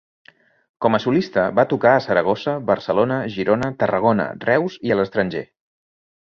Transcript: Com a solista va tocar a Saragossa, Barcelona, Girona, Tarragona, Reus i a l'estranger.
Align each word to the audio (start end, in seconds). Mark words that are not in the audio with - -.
Com 0.85 0.95
a 0.97 0.99
solista 1.03 1.43
va 1.59 1.65
tocar 1.73 1.91
a 1.97 1.99
Saragossa, 2.07 2.57
Barcelona, 2.71 3.21
Girona, 3.37 3.71
Tarragona, 3.85 4.29
Reus 4.49 4.83
i 4.89 4.93
a 4.93 5.01
l'estranger. 5.01 5.47